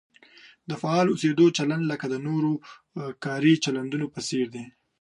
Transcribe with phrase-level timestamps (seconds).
[0.69, 2.51] د فعال اوسېدو چلند لکه د نورو
[3.25, 4.65] کاري چلندونو په څېر دی.